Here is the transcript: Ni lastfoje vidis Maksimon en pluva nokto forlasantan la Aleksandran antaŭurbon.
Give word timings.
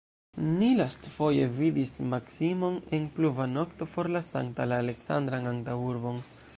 Ni 0.51 0.69
lastfoje 0.77 1.43
vidis 1.57 1.93
Maksimon 2.13 2.79
en 2.99 3.05
pluva 3.19 3.47
nokto 3.53 3.89
forlasantan 3.93 4.73
la 4.73 4.81
Aleksandran 4.87 5.51
antaŭurbon. 5.57 6.23